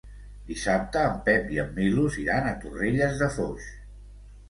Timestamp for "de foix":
3.25-3.73